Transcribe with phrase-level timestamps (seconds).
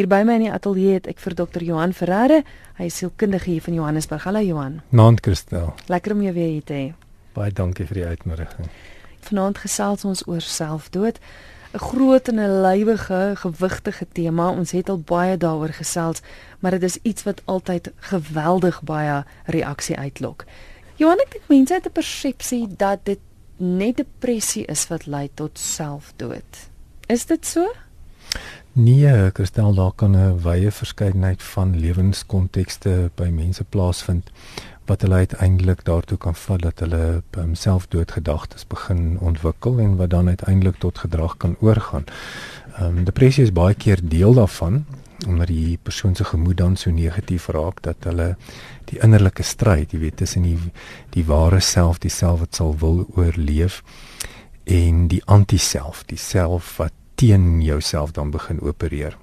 [0.00, 1.60] Hier by my in die ateljee het ek vir Dr.
[1.60, 2.38] Johan Ferreira,
[2.78, 4.22] hy is sielkundige hier van Johannesburg.
[4.24, 4.78] Hallo Johan.
[4.96, 5.74] Naand Christel.
[5.92, 6.86] Lekker om jou weer hier te hê.
[7.36, 8.70] Baie dankie vir die uitnodiging.
[9.26, 11.20] Vanaand gesels ons oor selfdood.
[11.74, 14.48] 'n Groot en 'n lywige, gewigtige tema.
[14.48, 16.24] Ons het al baie daaroor gesels,
[16.60, 20.46] maar dit is iets wat altyd geweldig baie reaksie uitlok.
[20.96, 23.20] Johan, ek dink mense het 'n persepsie dat dit
[23.58, 26.70] net depressie is wat lei tot selfdood.
[27.06, 27.68] Is dit so?
[28.72, 34.30] Nee, Christel, daar kan 'n wye verskeidenheid van lewenskontekste by mense plaasvind
[34.84, 40.28] wat hulle uiteindelik daartoe kan vat dat hulle um, selfdoodgedagtes begin ontwikkel en wat dan
[40.28, 42.04] uiteindelik tot gedrag kan oorgaan.
[42.76, 44.84] Ehm um, depressie is baie keer deel daarvan
[45.26, 48.36] omdat die persoon se gemoed dan so negatief raak dat hulle
[48.84, 50.58] die innerlike stryd, jy weet, tussen die
[51.10, 53.82] die ware self, die self wat sal wil oorleef
[54.64, 59.16] en die antiself, die self wat teen jouself dan begin opereer.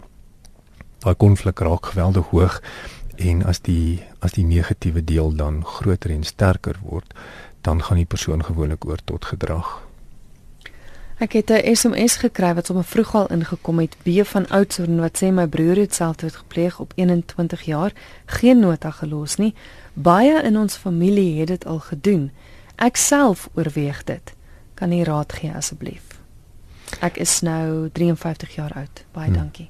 [1.01, 2.61] Daai konflik raak geweldig hoog
[3.15, 7.13] en as die as die negatiewe deel dan groter en sterker word,
[7.66, 9.72] dan gaan die persoon gewoonlik oor tot gedrag.
[11.17, 15.17] Ek het 'n SMS gekry wat sommer vroeg al ingekom het, B van Oudtshoorn wat
[15.17, 17.91] sê my broer het selfdood gepleeg op 21 jaar,
[18.25, 19.53] geen nota gelos nie.
[19.94, 22.31] Baie in ons familie het dit al gedoen.
[22.75, 24.33] Ek self oorweeg dit.
[24.73, 26.06] Kan jy raad gee asseblief?
[27.00, 29.03] Ek is nou 53 jaar oud.
[29.14, 29.38] Baie hmm.
[29.38, 29.70] dankie.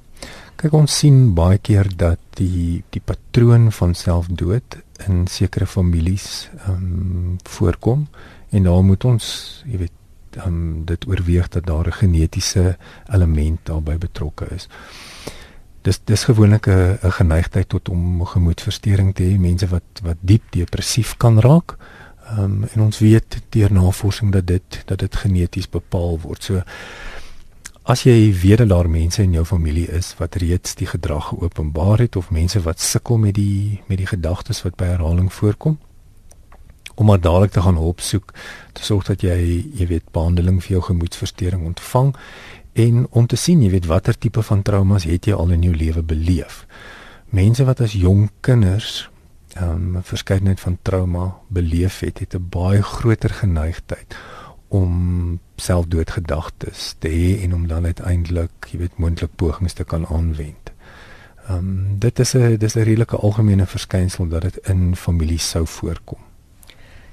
[0.58, 6.72] Kyk ons sien baie keer dat die die patroon van selfdood in sekere families ehm
[6.74, 8.08] um, voorkom
[8.50, 9.28] en daar moet ons,
[9.66, 9.94] jy weet,
[10.36, 14.68] ehm um, dit oorweeg dat daar 'n genetiese element daarbey betrokke is.
[15.82, 20.42] Dis dis gewoonlik 'n 'n geneigtheid tot om gemoedversteuring te hê, mense wat wat diep
[20.50, 21.76] depressief kan raak.
[22.30, 26.42] Ehm um, en ons weet deur navorsing dat dit dat dit geneties bepaal word.
[26.44, 26.62] So
[27.88, 32.02] As jy weet dat daar mense in jou familie is wat reeds die gedrag geopenbaar
[32.04, 35.78] het of mense wat sukkel met die met die gedagtes wat by herhaling voorkom,
[36.94, 38.34] om maar dadelik te gaan hulp soek,
[38.76, 39.38] te sorg dat jy,
[39.72, 42.10] jy weet, behandeling vir jou gemoedversteuring ontvang
[42.84, 45.72] en om te sien, jy weet, watter tipe van traumas het jy al in jou
[45.72, 46.66] lewe beleef.
[47.32, 49.08] Mense wat as jong kinders
[49.54, 54.18] ehm, 'n um, verskeidenheid van trauma beleef het, het 'n baie groter geneigtheid
[54.68, 60.72] om selfdoodgedagtes te hê en om dan uiteindelik, jy weet, moontlik pogings te kan aanwend.
[61.48, 65.66] Ehm um, dit is 'n dis 'n redelike algemene verskynsel dat dit in families sou
[65.66, 66.18] voorkom.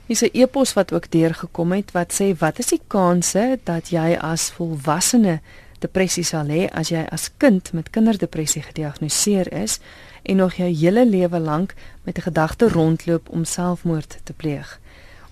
[0.06, 4.18] Hier's 'n e-pos wat ook deurgekom het wat sê wat is die kanse dat jy
[4.20, 5.40] as volwassene
[5.80, 9.80] depressie sal hê as jy as kind met kinderdepressie gediagnoseer is
[10.24, 11.74] en nog jou hele lewe lank
[12.04, 14.80] met 'n gedagte rondloop om selfmoord te pleeg.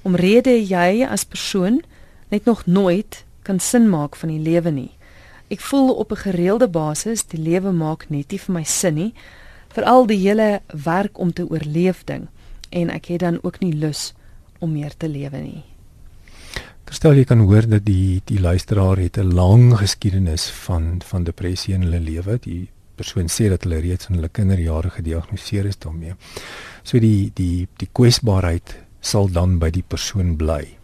[0.02, 1.84] Omrede jy as persoon
[2.34, 4.92] net nog nooit kan sin maak van die lewe nie.
[5.54, 9.14] Ek voel op 'n gereelde basis die lewe maak net nie vir my sin nie,
[9.76, 12.28] veral die hele werk om te oorleef ding
[12.70, 14.14] en ek het dan ook nie lus
[14.60, 15.64] om meer te lewe nie.
[16.86, 21.74] Verstel jy kan hoor dat die die luisteraar het 'n lang geskiedenis van van depressie
[21.74, 22.38] in hulle lewe.
[22.42, 26.16] Die persoon sê dat hulle reeds in hulle kinderjare gediagnoseer is daarmee.
[26.84, 30.78] So die die die kwesbaarheid sal dan by die persoon bly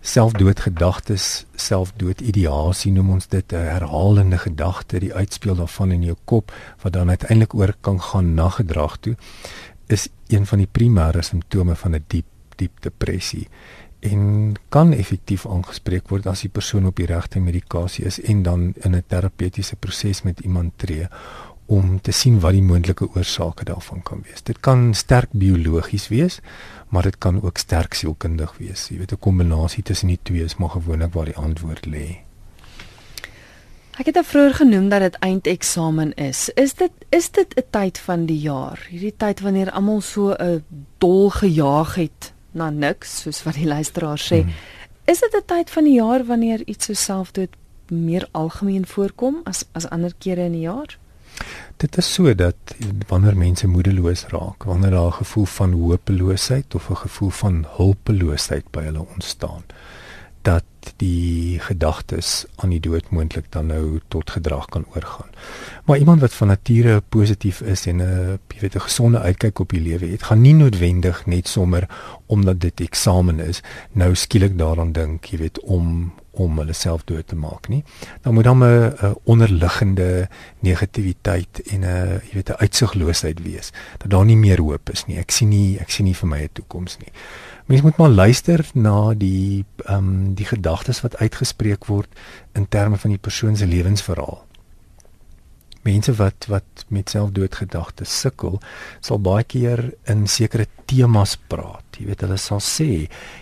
[0.00, 6.52] selfdoodgedagtes, selfdoodideasie noem ons dit 'n herhalende gedagte, die uitspeel daarvan in jou kop
[6.82, 9.16] wat dan uiteindelik oor kan gaan na gedrag toe,
[9.86, 13.48] is een van die primêre simptome van 'n diep diep depressie.
[14.00, 18.72] En kan effektief aangespreek word as die persoon op die regte medikasie is en dan
[18.84, 21.08] in 'n terapeutiese proses met iemand tree
[21.70, 24.42] om te sien wat die moontlike oorsake daarvan kan wees.
[24.42, 26.40] Dit kan sterk biologies wees,
[26.90, 28.88] maar dit kan ook sterk sielkundig wees.
[28.90, 32.08] Jy weet 'n kombinasie tussen die twee is maar gewoonlik waar die antwoord lê.
[34.00, 36.48] Ek het vroeër genoem dat dit eindeksamen is.
[36.48, 38.86] Is dit is dit 'n tyd van die jaar?
[38.88, 40.64] Hierdie tyd wanneer almal so 'n
[40.98, 44.42] dol gejaag het na niks, soos wat die luisteraar sê.
[44.42, 44.52] Hmm.
[45.04, 47.50] Is dit 'n tyd van die jaar wanneer iets so selfdood
[47.88, 50.98] meer algemeen voorkom as as ander kere in die jaar?
[51.76, 52.74] Dit is so dat
[53.08, 58.70] wanneer mense moedeloos raak, wanneer daar 'n gevoel van hopeloosheid of 'n gevoel van hulpeloosheid
[58.70, 59.62] by hulle ontstaan,
[60.42, 60.64] dat
[60.96, 65.28] die gedagtes aan die dood moontlik dan nou tot gedrag kan oorgaan.
[65.84, 69.68] Maar iemand wat van nature positief is en 'n jy weet 'n gesonde uitkyk op
[69.68, 71.88] die lewe het, gaan nie noodwendig net sommer
[72.26, 73.62] omdat dit eksamen is,
[73.92, 77.82] nou skielik daaraan dink, jy weet, om om hulle self dood te maak nie.
[78.24, 80.28] Dan moet dan 'n onderliggende
[80.60, 85.18] negativiteit en 'n jy weet 'n uitsigloosheid wees dat daar nie meer hoop is nie.
[85.18, 87.12] Ek sien nie ek sien nie vir my 'n toekoms nie.
[87.66, 92.08] Mens moet maar luister na die ehm um, die gedagtes wat uitgespreek word
[92.52, 94.46] in terme van die persoon se lewensverhaal.
[95.86, 98.58] Mense wat wat met selfdoodgedagtes sukkel,
[99.00, 101.84] sal baie keer in sekere temas praat.
[101.98, 102.88] Jy weet hulle sal sê,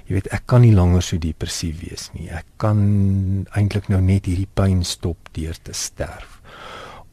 [0.07, 2.29] jy weet ek kan nie langer so depressief wees nie.
[2.31, 2.79] Ek kan
[3.59, 6.39] eintlik nou net hierdie pyn stop deur te sterf.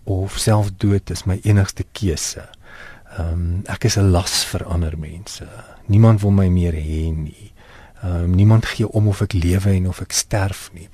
[0.06, 2.46] Of selfdood is my enigste keuse.
[3.16, 5.48] Ehm um, ek is 'n las vir ander mense.
[5.88, 7.55] Niemand wil my meer hê nie.
[8.06, 10.90] Um, niemand gee om of ek lewe en of ek sterf nie.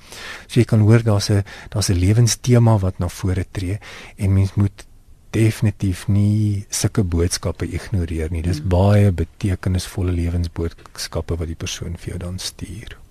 [0.46, 3.78] So jy kan hoor daar's 'n daar's 'n lewenstema wat na vore tree
[4.16, 4.86] en mens moet
[5.30, 8.42] definitief nie sulke boodskappe ignoreer nie.
[8.42, 8.68] Dis mm.
[8.68, 13.02] baie betekenisvolle lewensboodskappe wat die persoon vir jou dan stuur.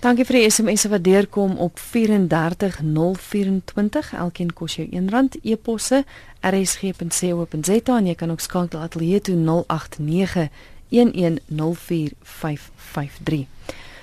[0.00, 4.12] Dankie vir die SMS wat deurkom op 34024.
[4.16, 6.04] Elkeen kos jou R1 e-posse
[6.40, 10.48] rsg.co.za en jy kan ook skakel ateljee toe 089
[10.90, 13.46] 1104553.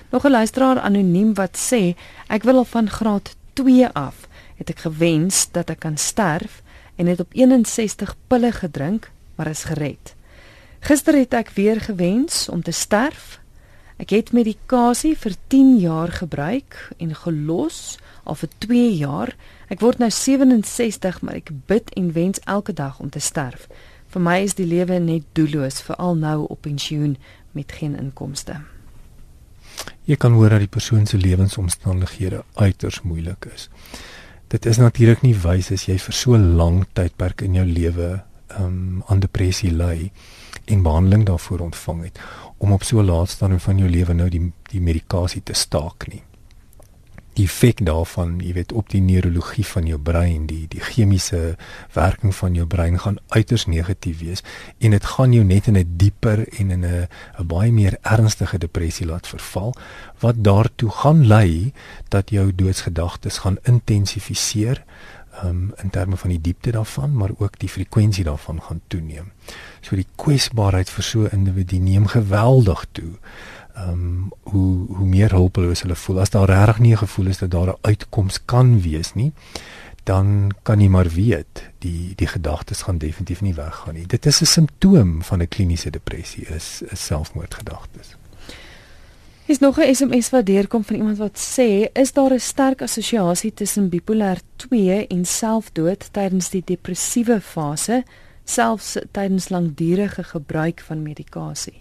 [0.10, 1.96] Nog 'n luisteraar anoniem wat sê
[2.28, 6.62] ek wil al van graad 2 af het ek gewens dat ek kan sterf
[6.96, 10.16] en het op 61 pille gedrink maar is gered.
[10.80, 13.40] Gister het ek weer gewens om te sterf.
[13.98, 19.36] Ek het medikasie vir 10 jaar gebruik en gelos al vir 2 jaar.
[19.70, 23.68] Ek word nou 67 maar ek bid en wens elke dag om te sterf.
[24.08, 27.18] Vir my is die lewe net doelloos, veral nou op pensioen
[27.52, 28.62] met geen inkomste.
[30.08, 33.68] Jy kan hoor dat die persoon se lewensomstandighede uiters moeilik is.
[34.48, 38.22] Dit is natuurlik nie wys as jy vir so lank tydperk in jou lewe
[38.60, 40.12] um, aan depressie ly
[40.72, 42.22] en behandeling daarvoor ontvang het
[42.58, 46.08] om op so 'n laat stadium van jou lewe nou die die medikasie te staak
[46.08, 46.24] nie
[47.38, 51.56] die effek daarvan, jy weet, op die neurologie van jou brein, die die chemiese
[51.96, 54.44] werking van jou brein gaan uiters negatief wees
[54.82, 57.08] en dit gaan jou net in 'n dieper en in 'n
[57.40, 59.74] 'n baie meer ernstige depressie laat verval
[60.20, 61.74] wat daartoe gaan lei
[62.10, 64.84] dat jou doodsgedagtes gaan intensifiseer
[65.44, 69.32] um, in terme van die diepte daarvan, maar ook die frekwensie daarvan gaan toeneem.
[69.82, 73.14] So die kwesbaarheid vir so 'n individu neem geweldig toe
[73.78, 76.20] ehm um, hoe hoe meer hulpeloos hulle voel.
[76.20, 79.32] As daar regtig nie 'n gevoel is dat daar 'n uitkoms kan wees nie
[80.08, 84.06] dan kan jy maar weet die die gedagtes gaan definitief nie weggaan nie.
[84.08, 88.16] Dit is 'n simptoom van 'n kliniese depressie is is selfmoordgedagtes.
[89.46, 93.54] Is nog 'n SMS wat deurkom van iemand wat sê is daar 'n sterk assosiasie
[93.54, 98.04] tussen bipolêr 2 en selfdood tydens die depressiewe fase
[98.44, 101.80] selfs tydens langdurige gebruik van medikasie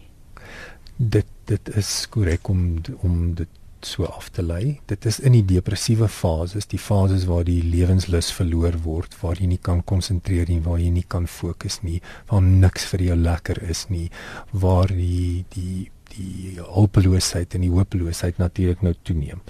[0.97, 3.49] dit dit is korrek om om dit
[3.87, 4.81] so af te lei.
[4.91, 9.51] Dit is in die depressiewe fases, die fases waar die lewenslus verloor word, waar jy
[9.53, 12.01] nie kan konsentreer nie, waar jy nie kan fokus nie,
[12.31, 14.09] waar niks vir jou lekker is nie,
[14.53, 19.43] waar die die die hopeloosheid en die hopeloosheid natuurlik nou toeneem.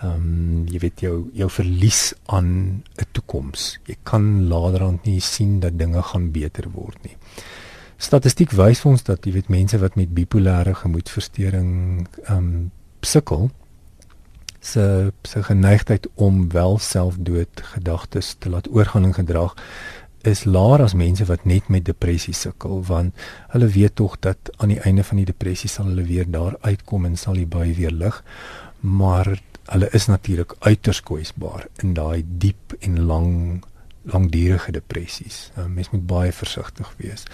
[0.00, 2.48] Ehm um, jy weet jou jou verlies aan
[2.80, 3.78] 'n toekoms.
[3.86, 7.16] Jy kan laterand nie sien dat dinge gaan beter word nie.
[7.96, 11.70] Statistiek wys vir ons dat jy weet mense wat met bipolêre gemoedversteuring
[12.26, 12.50] ehm um,
[13.06, 13.50] sukkel
[14.66, 19.54] se se geneigtheid om wel selfdood gedagtes te laat oorgaan in gedrag
[20.26, 23.14] is laer as mense wat net met depressie sukkel want
[23.54, 27.06] hulle weet tog dat aan die einde van die depressie sal hulle weer daar uitkom
[27.06, 28.22] en sal die by weer lig
[28.80, 29.30] maar
[29.70, 33.32] hulle is natuurlik uiters kwesbaar in daai diep en lang
[34.06, 35.50] langdurige depressies.
[35.58, 37.24] Uh, mens moet baie versigtig wees.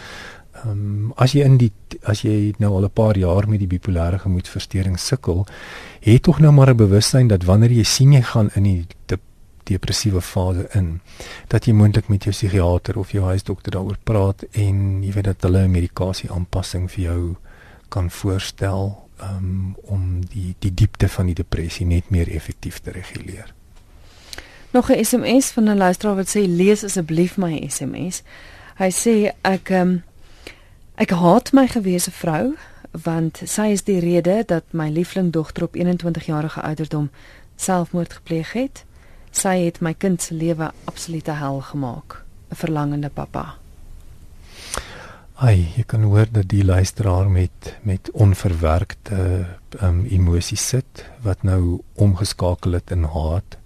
[0.64, 1.72] Ehm um, as jy in die
[2.06, 5.46] as jy nou al 'n paar jaar met die bipolêre gemoedversteuring sukkel,
[6.00, 9.18] het tog nou maar 'n bewustheid dat wanneer jy sien jy gaan in die de,
[9.64, 11.00] depressiewe fase in,
[11.48, 15.42] dat jy moontlik met jou psigiater of jou huisdokter daaroor praat en jy weet dat
[15.42, 17.36] hulle 'n medikasie aanpassing vir jou
[17.88, 23.54] kan voorstel um, om die die diepte van die depressie net meer effektief te reguleer.
[24.72, 28.22] Nog 'n SMS van 'n luisteraar wat sê lees asseblief my SMS.
[28.76, 30.02] Hy sê ek um,
[31.02, 32.52] Ek haat my gewese vrou
[33.04, 37.08] want sy is die rede dat my liefling dogter op 21 jarige ouderdom
[37.56, 38.84] selfmoord gepleeg het.
[39.34, 42.22] Sy het my kind se lewe absolute hel gemaak.
[42.52, 43.56] 'n Verlangende pappa.
[45.34, 49.46] Ai, jy kan hoor dat die luisteraar met met onverwerkte
[49.82, 53.58] um, emosies sit wat nou omgeskakel het in haat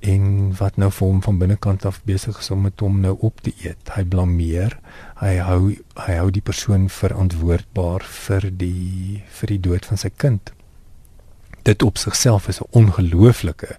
[0.00, 3.40] en wat nou vir hom van binnekant af besig is om met hom nou op
[3.40, 3.90] te eet.
[3.96, 4.78] Hy blameer.
[5.18, 5.74] Hy hou
[6.06, 10.52] hy hou die persoon verantwoordbaar vir die vir die dood van sy kind.
[11.66, 13.76] Dit op sigself is 'n ongelooflike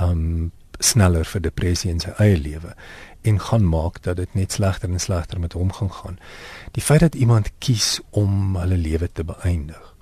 [0.00, 2.74] um sneller vir depressie in sy eie lewe
[3.22, 6.18] en gaan maak dat dit net slegter en slegter met hom gaan gaan.
[6.72, 9.94] Die feit dat iemand kies om hulle lewe te beëindig,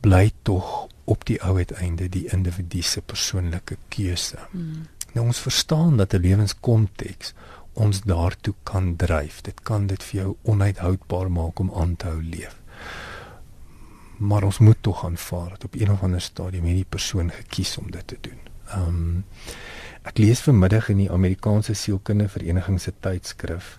[0.00, 4.38] bly tog op die ou uiteinde die individu se persoonlike keuse.
[4.52, 4.86] Mm.
[5.14, 7.34] Nou ons verstaan dat 'n lewenskonteks
[7.72, 9.40] ons daartoe kan dryf.
[9.40, 12.60] Dit kan dit vir jou onuithoudbaar maak om aan te hou leef.
[14.18, 17.90] Maar ons moet tog aanvaar dat op een of ander stadium hierdie persoon gekies om
[17.90, 18.40] dit te doen.
[18.66, 19.24] Ehm um,
[20.02, 23.78] ek lees vanmiddag in die Amerikaanse sielkundige vereniging se tydskrif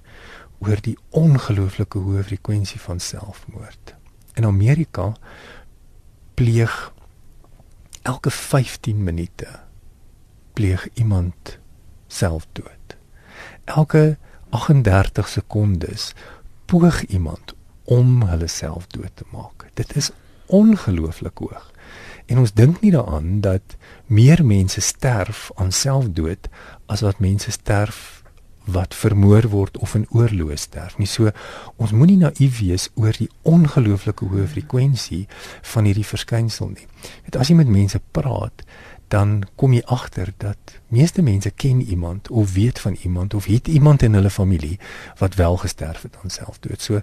[0.60, 3.96] oor die ongelooflike hoë frekwensie van selfmoord.
[4.36, 5.14] In Amerika
[6.34, 6.92] pleeg
[8.02, 9.48] elke 15 minute
[10.54, 11.60] pleeg iemand
[12.08, 12.98] selfdood.
[13.64, 14.18] Elke
[14.50, 16.14] 38 sekondes
[16.66, 17.54] poog iemand
[17.84, 19.68] om hulle self dood te maak.
[19.74, 20.12] Dit is
[20.46, 21.72] ongelooflik hoog.
[22.26, 23.76] En ons dink nie daaraan dat
[24.06, 26.50] meer mense sterf aan selfdood
[26.86, 28.19] as wat mense sterf
[28.72, 31.08] wat vermoor word of in oorlog sterf nie.
[31.08, 31.32] So
[31.78, 35.26] ons moenie naïef wees oor die ongelooflike hoë frekwensie
[35.74, 36.88] van hierdie verskynsel nie.
[37.26, 38.66] Dit as jy met mense praat,
[39.10, 43.68] dan kom jy agter dat meeste mense ken iemand of weet van iemand of het
[43.68, 44.78] iemand in hulle familie
[45.18, 46.82] wat wel gesterf het aan selfdood.
[46.82, 47.02] So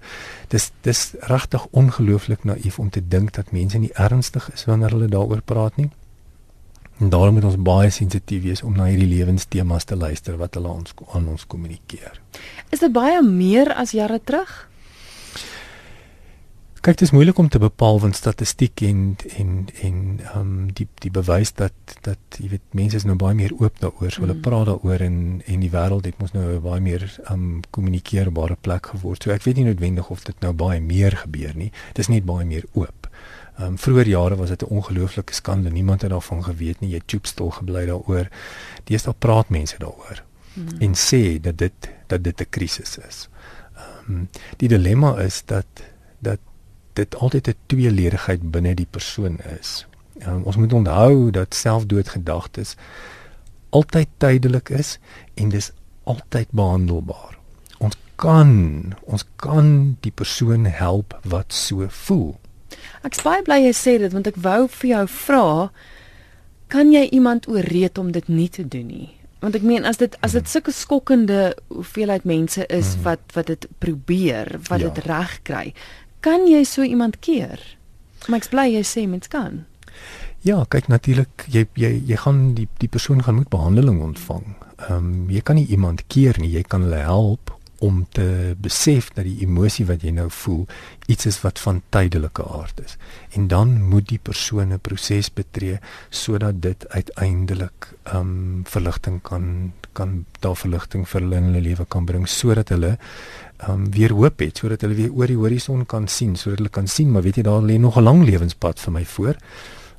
[0.48, 5.08] dis dis regtig ongelooflik naïef om te dink dat mense nie ernstig is wanneer hulle
[5.10, 5.90] daaroor praat nie.
[6.98, 10.68] En daarom moet ons baie sensitief wees om na hierdie lewenstemas te luister wat hulle
[10.68, 12.20] ons aan ons kommunikeer.
[12.72, 14.64] Is dit baie meer as jare terug?
[16.86, 20.86] Kyk, dit is moeilik om te bepaal van statistiek en en en ehm um, die
[21.02, 24.36] die bewys dat dat jy weet mense is nou baie meer oop daaroor, so hulle
[24.36, 24.44] mm.
[24.44, 28.92] praat daaroor en en die wêreld het mos nou baie meer ehm um, kommunikeerbare plek
[28.94, 29.22] geword.
[29.22, 31.72] So ek weet nie noodwendig of dit nou baie meer gebeur nie.
[31.92, 33.10] Dit is net baie meer oop.
[33.56, 35.70] Ehm um, vroeër jare was dit 'n ongelooflike skande.
[35.70, 36.90] Niemand het daarvan geweet nie.
[36.90, 38.28] Jy het stil gebly daaroor.
[38.84, 40.22] Deesdae praat mense daaroor
[40.54, 40.68] hmm.
[40.78, 43.28] en sê dat dit dat dit 'n krisis is.
[43.76, 45.66] Ehm um, die dilemma is dat
[46.18, 46.38] dat
[46.92, 49.86] dit altyd 'n tweeledigheid binne die persoon is.
[50.26, 52.74] Um, ons moet onthou dat selfdoodgedagtes
[53.68, 54.98] altyd tydelik is
[55.34, 55.72] en dis
[56.04, 57.38] altyd behandelbaar.
[57.78, 58.50] Ons kan
[59.00, 62.40] ons kan die persoon help wat so voel.
[63.06, 65.46] Ek's baie bly jy sê dit want ek wou vir jou vra
[66.72, 69.10] kan jy iemand ooreed om dit nie te doen nie?
[69.44, 73.04] Want ek meen as dit as dit sulke skokkende hoeveelheid mense is hmm.
[73.06, 75.06] wat wat dit probeer, wat dit ja.
[75.06, 75.64] reg kry,
[76.26, 77.62] kan jy so iemand keer?
[78.26, 79.64] Maar ek's bly jy sê mens kan.
[80.46, 84.56] Ja, kyk natuurlik jy jy jy gaan die die persoon gaan moet behandeling ontvang.
[84.88, 89.10] Ehm um, jy kan nie iemand keer nie, jy kan hulle help om te besef
[89.14, 90.64] dat die emosie wat jy nou voel
[91.06, 92.96] iets is wat van tydelike aard is
[93.36, 95.78] en dan moet die persoon 'n proses betree
[96.10, 102.04] sodat dit uiteindelik um, verligting kan kan daar verligting vir hulle in hulle lewe kan
[102.04, 102.98] bring sodat hulle
[103.68, 106.86] um, weer hoop het sodat hulle weer oor die horison kan sien sodat hulle kan
[106.86, 109.36] sien maar weet jy daar lê nog 'n lang lewenspad vir my voor.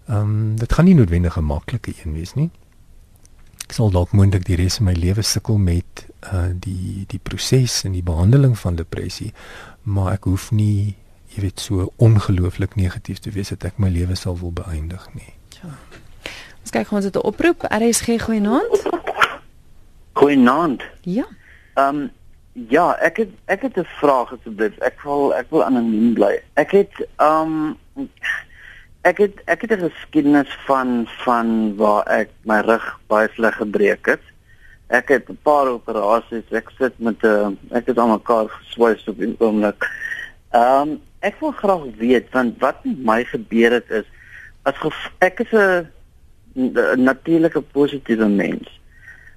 [0.09, 2.49] Um, dit gaan nie noodwendig 'n maklike een wees nie
[3.67, 7.83] ek sal dalk moontlik die res van my lewe sukkel met uh die die proses
[7.83, 9.33] en die behandeling van depressie
[9.83, 10.95] maar ek hoef nie
[11.35, 15.33] jy weet so ongelooflik negatief te wees dat ek my lewe sal wil beëindig nie.
[15.59, 15.73] Ja.
[16.63, 17.67] Ons kyk ons het 'n oproep.
[17.69, 18.87] RSG goeienaand.
[20.13, 20.81] Goeienaand.
[21.01, 21.27] Ja.
[21.75, 22.09] Ehm um,
[22.69, 24.77] ja, ek het ek het 'n vraag asseblief.
[24.79, 26.41] Ek wil ek wil anoniem bly.
[26.53, 28.09] Ek het ehm um,
[29.07, 34.05] ek het ek het 'n geskiedenis van van waar ek my rug baie sleg gebreek
[34.05, 34.23] het.
[34.87, 36.51] Ek het 'n paar operasies.
[36.51, 39.81] Ek sit met 'n ek het aan mekaar geswys op 'n oomblik.
[40.51, 44.07] Ehm um, ek wil graag weet want wat met my gebeur het is
[44.63, 44.75] as
[45.19, 48.79] ek is 'n natuurlike positiewe mens.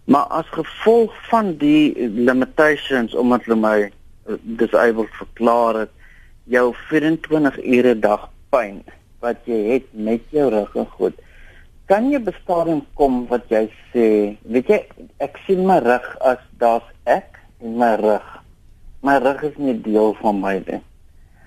[0.05, 3.93] Maar as gevolg van die limitations omdat hulle my
[4.27, 5.91] uh, disabled verklaar het,
[6.45, 8.83] jou 24 ure dag pyn
[9.21, 11.17] wat jy het met jou rug en goed.
[11.91, 14.07] Kan jy bestaring kom wat jy sê,
[14.49, 14.79] weet jy,
[15.23, 18.29] ek sien my rug as daar's ek en my rug.
[19.07, 20.81] My rug is nie deel van my nie.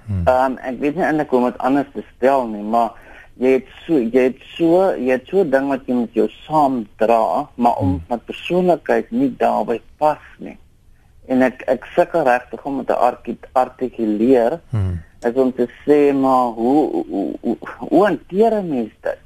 [0.03, 0.25] Hmm.
[0.27, 2.97] Ehm um, ek weet nie eintlik hoe om dit anders te stel nie, maar
[3.39, 6.83] jy het so jy het so jy het so ding wat jy met jou saam
[7.01, 8.03] dra, maar om hmm.
[8.11, 10.57] met persoonlikheid nie daarbey pas nie.
[11.31, 14.59] En ek ek sukkel regtig om dit te artikuleer.
[14.75, 19.21] Hmm is om te sê maar hoe hoe hoe, hoe hanteer mens dit?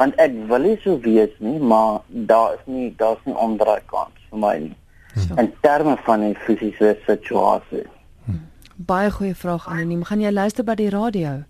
[0.00, 4.16] Want ek wil nie so wees nie, maar daar is nie daar's nie omdraai kans
[4.30, 4.76] vir my nie.
[5.14, 5.38] Hmm.
[5.42, 7.86] In terme van 'n fisiese situasie.
[8.24, 8.46] Hmm.
[8.76, 10.04] Baie goeie vraag anoniem.
[10.04, 11.42] Gaan jy luister by die radio?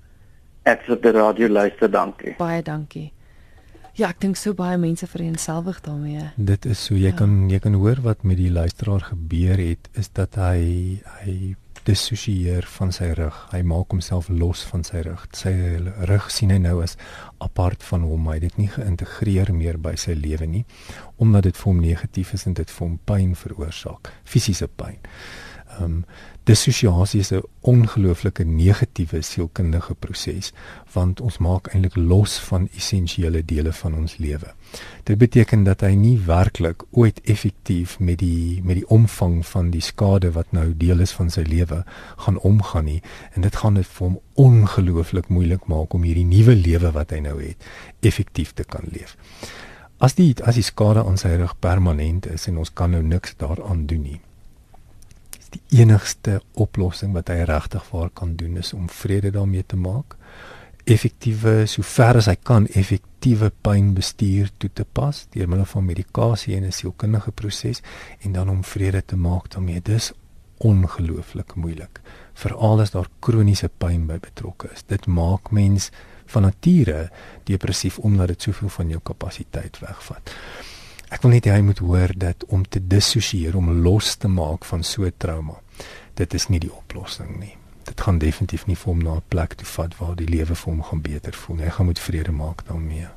[0.62, 2.34] Ek sal die radio luister, dankie.
[2.38, 3.12] Baie dankie.
[3.98, 6.30] Ja, ek dink so baie mense vereenselwig daarmee.
[6.36, 7.16] Dit is so jy ja.
[7.16, 11.56] kan jy kan hoor wat met die luisteraar gebeur het is dat hy hy
[11.90, 13.36] dissosieer van sy rug.
[13.50, 15.26] Hy maak homself los van sy rug.
[15.36, 15.52] Sy
[16.08, 16.96] rug sien hy nou as
[17.42, 18.28] apart van hom.
[18.30, 20.64] Hy het dit nie geïntegreer meer by sy lewe nie
[21.20, 25.00] omdat dit vir hom negatief is en dit vir hom pyn veroorsaak, fisiese pyn.
[25.76, 26.04] Ehm um,
[26.50, 30.52] dissosiasie is 'n ongelooflike negatiewe sielkundige proses
[30.92, 34.54] want ons maak eintlik los van essensiële dele van ons lewe.
[35.04, 39.80] Dit beteken dat hy nie werklik ooit effektief met die met die omvang van die
[39.80, 41.84] skade wat nou deel is van sy lewe
[42.16, 43.02] gaan omgaan nie
[43.34, 47.20] en dit gaan dit vir hom ongelooflik moeilik maak om hierdie nuwe lewe wat hy
[47.20, 47.56] nou het
[48.00, 49.16] effektief te kan leef.
[49.98, 53.36] As die as die skade aan sy rug permanent is en ons kan nou niks
[53.36, 54.20] daaraan doen nie
[55.54, 60.16] die enigste oplossing wat hy regtig vir kan doen is om vrede daarmee te maak.
[60.90, 66.64] Effektiewe sover as hy kan effektiewe pynbestuur toe te pas deur middel van medikasie en
[66.64, 67.82] 'n sielkundige proses
[68.20, 69.80] en dan om vrede te maak daarmee.
[69.80, 70.12] Dis
[70.58, 72.00] ongelooflik moeilik
[72.34, 74.82] veral as daar kroniese pyn by betrokke is.
[74.86, 75.90] Dit maak mens
[76.26, 77.10] van nature
[77.44, 80.30] depressief omdat dit soveel van jou kapasiteit wegvat
[81.10, 84.64] Ek wil net hê hy moet hoor dat om te dissosieer, om los te maak
[84.64, 85.56] van so trauma,
[86.14, 87.56] dit is nie die oplossing nie.
[87.88, 90.70] Dit gaan definitief nie vir hom na 'n plek toe vat waar die lewe vir
[90.72, 91.64] hom gaan beter voel nie.
[91.64, 93.08] Hy gaan moet vrede maak daarmee.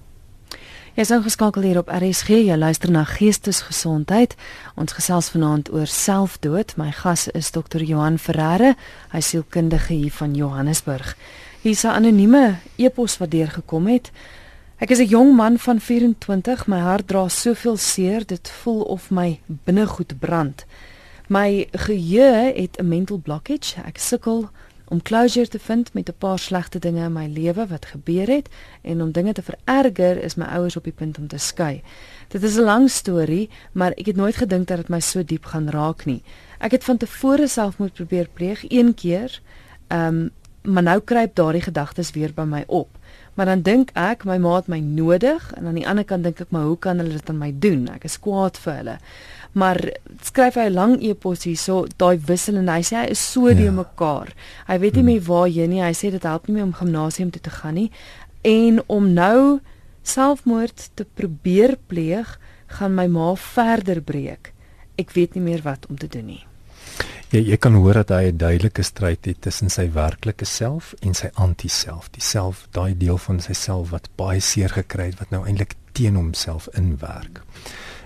[0.94, 2.28] Jy is ingeskakel hier op RSG.
[2.28, 4.36] Jy luister na Geestesgesondheid.
[4.76, 6.76] Ons gesels vanaand oor selfdood.
[6.78, 7.82] My gas is Dr.
[7.82, 8.76] Johan Ferreira.
[9.10, 11.18] Hy sielkundige hier van Johannesburg.
[11.62, 14.12] Hier is 'n anonieme e-pos wat deurgekom het.
[14.84, 19.12] Ek is 'n jong man van 24, my hart dra soveel seer, dit voel of
[19.12, 20.66] my binnegoed brand.
[21.28, 23.82] My geheue het 'n mental blockage.
[23.86, 24.50] Ek sukkel
[24.88, 28.50] om closure te vind met 'n paar slegte dinge in my lewe wat gebeur het
[28.82, 31.82] en om dinge te vererger is my ouers op die punt om te skei.
[32.28, 35.46] Dit is 'n lang storie, maar ek het nooit gedink dat dit my so diep
[35.46, 36.24] gaan raak nie.
[36.60, 39.42] Ek het van tevore selfmoord probeer pleeg een keer.
[39.88, 40.32] Ehm um,
[40.63, 42.98] maar nou kruip daardie gedagtes weer by my op.
[43.34, 46.42] Maar dan dink ek my ma het my nodig en aan die ander kant dink
[46.42, 47.88] ek maar hoe kan hulle dit aan my doen?
[47.90, 48.98] Ek is kwaad vir hulle.
[49.54, 49.80] Maar
[50.22, 53.56] skryf hy 'n lang e-pos hierso, daai wissel en hy sê hy is so ja.
[53.56, 54.34] die mekaar.
[54.68, 55.12] Hy weet nie hmm.
[55.13, 55.82] meer waar hy nie.
[55.82, 57.91] Hy sê dit help nie meer om gimnasium toe te gaan nie
[58.43, 59.60] en om nou
[60.04, 64.52] selfmoord te probeer pleeg, gaan my ma verder breek.
[65.00, 66.43] Ek weet nie meer wat om te doen nie.
[67.34, 71.15] Jy jy kan hoor dat hy 'n duidelike stryd het tussen sy werklike self en
[71.17, 72.12] sy anti-self.
[72.13, 75.74] Die self, daai deel van sy self wat baie seer gekry het wat nou eintlik
[75.93, 77.41] teen homself inwerk.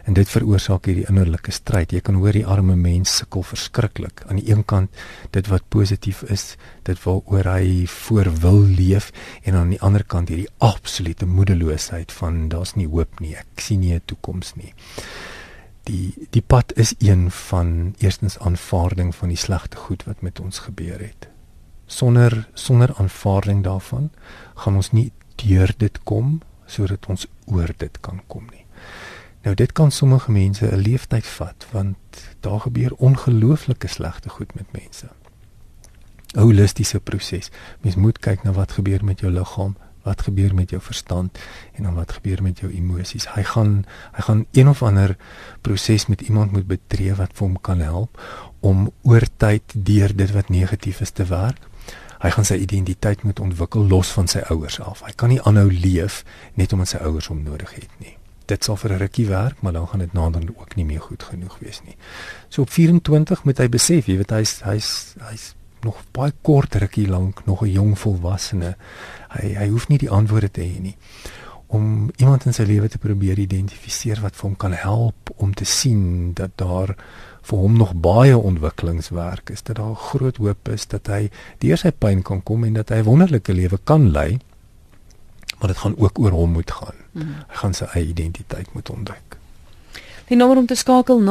[0.05, 1.91] En dit veroorsaak hierdie innerlike stryd.
[1.91, 4.23] Jy kan hoor die arme mens sukkel verskriklik.
[4.29, 4.89] Aan die een kant
[5.31, 9.11] dit wat positief is, dit waaroor hy voor wil leef
[9.43, 13.35] en aan die ander kant hierdie absolute moedeloosheid van daar's nie hoop nie.
[13.35, 14.73] Ek sien nie 'n toekoms nie
[15.87, 20.59] die die pad is een van eerstens aanvaarding van die slegte goed wat met ons
[20.59, 21.27] gebeur het.
[21.85, 24.11] Sonder sonder aanvaarding daarvan
[24.55, 28.65] gaan ons nie deur dit kom sodat ons oor dit kan kom nie.
[29.43, 31.97] Nou dit kan sommige mense 'n leeftyd vat want
[32.39, 35.07] daar gebeur ongelooflike slegte goed met mense.
[36.35, 37.51] 'n Holistiese proses.
[37.81, 41.37] Mens moet kyk na wat gebeur met jou liggaam, wat gebeur met jou verstand
[41.75, 43.27] en dan wat gebeur met jou emosies.
[43.35, 43.73] Hy gaan
[44.15, 45.17] hy gaan een of ander
[45.61, 48.21] proses met iemand moet betree wat vir hom kan help
[48.65, 51.59] om oor tyd deur dit wat negatief is te werk.
[52.17, 55.03] Hy gaan sy identiteit moet ontwikkel los van sy ouers af.
[55.05, 56.23] Hy kan nie aanhou leef
[56.57, 58.15] net omdat sy ouers hom nodig het nie.
[58.47, 61.23] Dit sal vir 'n rukkie werk, maar dan gaan dit nader ook nie meer goed
[61.23, 61.97] genoeg wees nie.
[62.49, 67.07] So op 24 moet hy besef, jy weet hy's hy's hy's nog baie kort rukkie
[67.07, 68.75] lank nog 'n jong volwassene.
[69.37, 70.95] Hy hy hoef nie die antwoorde te hê nie.
[71.67, 75.65] Om iemand in sy lewe te probeer identifiseer wat vir hom kan help om te
[75.67, 76.95] sien dat daar
[77.47, 81.29] vir hom nog baie ontwikkelingswerk is, dat daar groot hoop is dat hy
[81.63, 84.39] deur sy pyn kan kom en dat hy 'n wonderlike lewe kan lei.
[85.59, 86.95] Maar dit gaan ook oor hom moet gaan.
[87.11, 87.35] Mm.
[87.47, 89.37] Hy gaan sy eie identiteit moet ontdek.
[90.27, 91.29] Die nommer om te skakel 0891104553.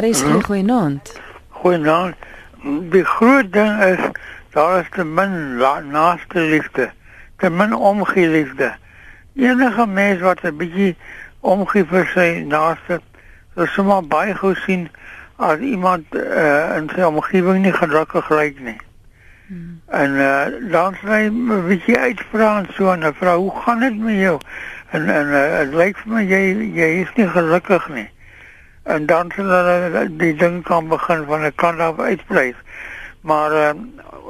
[0.00, 0.40] RS hm?
[0.40, 1.20] goeienaand.
[1.48, 2.14] Goeienaand.
[2.90, 3.98] Die groot ding is
[4.52, 5.56] daar is te min
[5.90, 6.90] naaste liefde,
[7.36, 8.72] te min omgee liefde.
[9.34, 10.96] Enige mens wat 'n bietjie
[11.40, 13.00] omgee vir sy naaste,
[13.54, 14.88] sal sommer baie gou sien
[15.36, 18.80] as iemand uh, in sy omgewing nie gelukkig lyk nie.
[19.46, 19.80] Hmm.
[19.88, 23.98] En uh, dan sê hy 'n bietjie uitvra en so 'n vrou, hoe gaan dit
[23.98, 24.38] met jou?
[24.92, 26.40] en en uh, het lyk vir my jy
[26.76, 28.08] jy is nie gelukkig nie.
[28.92, 32.52] En dan sal hulle die ding kan begin van 'n kant af uitbly.
[33.20, 33.70] Maar uh,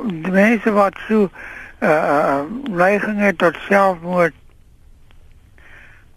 [0.07, 1.31] die mense wat so
[1.83, 4.35] uh neiging het tot selfmoord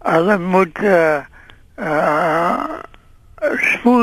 [0.06, 1.20] hulle moet uh
[1.78, 2.84] uh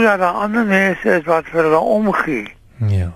[0.03, 2.53] dat daar ander mense is wat vir hulle omgee.
[2.87, 3.13] Ja.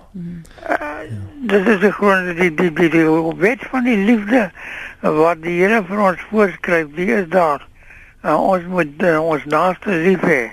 [1.41, 3.05] Dit is die grond die die die, die
[3.37, 4.51] wet van die liefde
[4.99, 7.67] wat die Here vir ons voorskryf, die is daar.
[8.25, 10.49] Uh, ons moet uh, ons naaste lief hê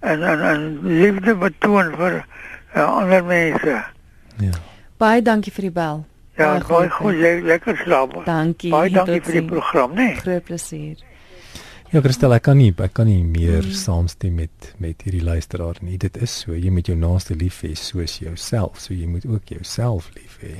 [0.00, 3.76] en en, en liefde betoon vir uh, ander mense.
[4.40, 4.65] Ja.
[4.98, 6.04] Baie dankie vir die bel.
[6.36, 7.14] Ja, Baie baie goed.
[7.14, 8.16] jy lekker slaap.
[8.26, 8.70] Dankie.
[8.70, 9.96] Baie dankie vir die program, né?
[10.10, 10.14] Nee.
[10.16, 10.96] Groot plesier.
[11.92, 13.72] Ja, Christel, ek kan nie ek kan nie meer mm.
[13.78, 15.96] saamstem met met hierdie luisteraar nie.
[16.02, 18.80] Dit is so, jy moet jou naaste lief hê soos jouself.
[18.82, 20.56] So jy moet ook jouself lief hê.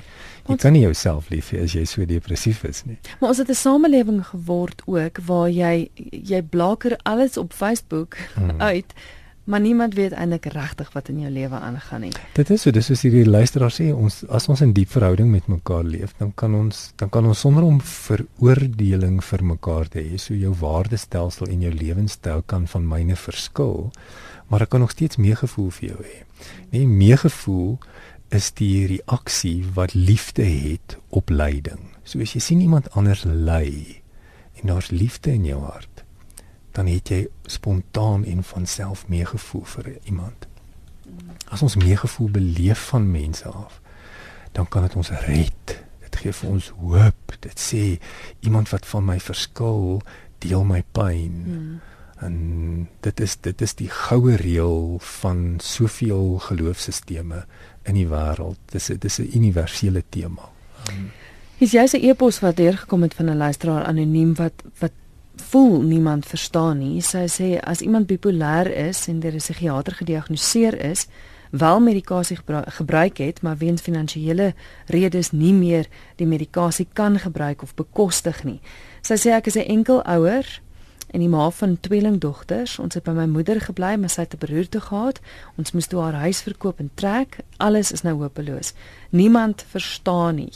[0.46, 2.96] Jy Ons- kan nie jouself lief hê as jy so depressief is nie.
[3.20, 8.60] Maar ons het 'n samelewing geword ook waar jy jy blaker alles op Facebook Hmm.
[8.70, 8.94] uit,
[9.46, 12.12] maar niemand weet eintlik regtig wat in jou lewe aangaan nie.
[12.34, 15.46] Dit is so, dis soos hierdie luisteraar sê, ons as ons in diep verhouding met
[15.50, 20.18] mekaar leef, dan kan ons dan kan ons sonder om veroordeling vir mekaar te hê,
[20.18, 23.92] so jou waardestelsel en jou lewenstyl kan van myne verskil,
[24.50, 26.18] maar ek kan nog steeds meegevoel vir jou hê.
[26.74, 27.76] Nee, meegevoel
[28.34, 31.92] is die reaksie wat liefde het op lyding.
[32.02, 34.02] So as jy sien iemand anders ly
[34.58, 36.02] en daar's liefde in jou hart,
[36.76, 40.46] dan het jy spontaan en van self meegevoel vir iemand.
[41.48, 43.80] As ons meegevoel beleef van mense af,
[44.52, 45.76] dan kan dit ons red.
[46.04, 47.36] Dit gee vir ons hoop.
[47.40, 47.82] Dit sê
[48.40, 50.02] iemand wat van my verskil,
[50.44, 51.36] deel my pyn.
[51.46, 51.76] Hmm.
[52.24, 52.36] En
[53.04, 57.44] dit is dit is die goue reël van soveel geloofsstelsels
[57.86, 58.60] in die wêreld.
[58.72, 60.50] Dis dis 'n universele tema.
[61.56, 64.92] Hier's jy se e-pos wat deurgekom het van 'n luisteraar anoniem wat wat
[65.36, 67.00] voel niemand verstaan nie.
[67.00, 71.06] Sy sê as iemand bipolêr is en deur 'n psigiater gediagnoseer is,
[71.50, 74.54] wel medikasie gebru gebruik het, maar weens finansiële
[74.86, 78.60] redes nie meer die medikasie kan gebruik of bekostig nie.
[79.02, 80.60] Sy sê ek is 'n enkel ouer
[81.10, 82.78] en die ma van tweelingdogters.
[82.78, 85.20] Ons het by my moeder gebly, maar sy het 'n beroerte gehad.
[85.56, 87.38] Ons moes toe haar huis verkoop en trek.
[87.56, 88.72] Alles is nou hopeloos.
[89.10, 90.52] Niemand verstaan nie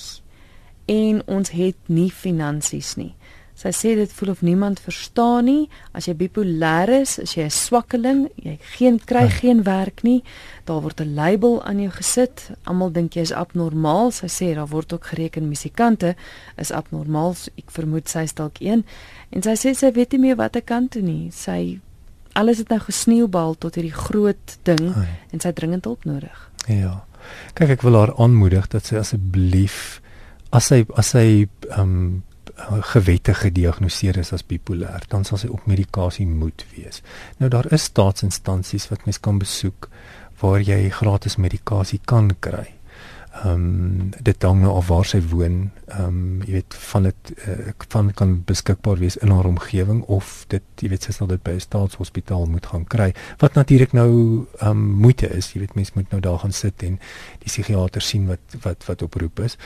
[0.91, 3.13] en ons het nie finansies nie.
[3.61, 5.69] Sy sê dit voel of niemand verstaan nie.
[5.93, 10.23] As jy bipolêr is, as jy 'n swakkeling, jy geen kry geen werk nie,
[10.65, 12.51] daar word 'n label aan jou gesit.
[12.65, 14.11] Almal dink jy is abnormaal.
[14.13, 16.17] Sy sê daar word ook gereken musikante
[16.57, 17.35] is abnormaal.
[17.35, 18.85] So Ek vermoed sy is dalk een.
[19.31, 21.31] En sy sê sy weet nie meer wat ek kan doen nie.
[21.31, 21.81] Sy
[22.33, 25.09] alles het nou gesneeubal tot hierdie groot ding Ai.
[25.33, 26.51] en sy dringend hulp nodig.
[26.69, 27.05] Ja.
[27.55, 30.01] Kyk, ek wil haar aanmoedig dat sy asseblief
[30.51, 32.23] as sy as sy ehm um,
[32.93, 37.03] gewette gediagnoseer is as bipolêr, dan sal sy op medikasie moet wees.
[37.39, 39.89] Nou daar is staatsinstansies wat mens kan besoek
[40.41, 42.80] waar jy gratis medikasie kan kry.
[43.31, 45.71] Ehm um, dit hang nou af waar sy woon.
[45.87, 50.45] Ehm um, jy weet van dit uh, van kan beskikbaar wees in haar omgewing of
[50.51, 53.15] dit jy weet sy sal dit by 'n staatshospitaal moet gaan kry.
[53.39, 54.11] Wat natuurlik nou
[54.59, 55.53] ehm um, moeite is.
[55.53, 56.99] Jy weet mense moet nou daar gaan sit en
[57.39, 59.57] die psigiater sien wat wat wat oproep is.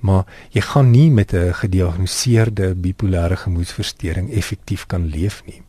[0.00, 5.62] Maar jy gaan nie met 'n gediagnoseerde bipolêre gemoedversteuring effektief kan leef nie.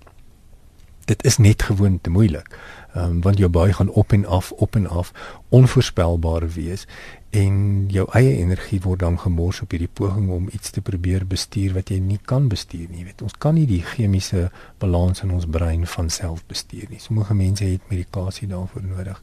[1.06, 2.48] Dit is net gewoon te moeilik.
[2.94, 5.12] Ehm um, want jou baie gaan op en af, op en af,
[5.50, 6.88] onvoorspelbaar wees
[7.32, 11.78] en jou eie energie word dan gemors op hierdie poging om iets te probeer bestuur
[11.78, 13.02] wat jy nie kan bestuur nie.
[13.02, 14.50] Jy weet, ons kan nie die chemiese
[14.84, 17.00] balans in ons brein van self bestuur nie.
[17.00, 19.22] Sommige mense het medikasie daarvoor nodig.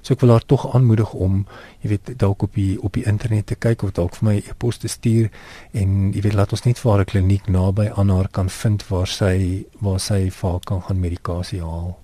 [0.00, 1.42] So ek wil haar tog aanmoedig om,
[1.84, 4.48] jy weet, dalk op die op die internet te kyk of dalk vir my 'n
[4.48, 5.28] e-pos te stuur
[5.72, 8.88] en jy weet, laat ons net vir haar 'n kliniek naby aan haar kan vind
[8.88, 12.01] waar sy waar sy vir haar kan gaan medikasie haal.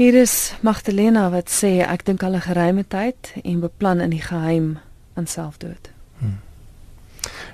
[0.00, 4.22] Hier is Magdalena wat sê ek dink al 'n geruime tyd en beplan in die
[4.24, 4.78] geheim
[5.14, 5.90] aan selfdood.